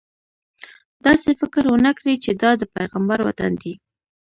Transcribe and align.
داسې 1.05 1.29
فکر 1.41 1.63
ونه 1.67 1.91
کړې 1.97 2.13
چې 2.23 2.31
دا 2.41 2.51
د 2.61 2.63
پیغمبر 2.75 3.19
وطن 3.27 3.51
دی. 3.61 3.73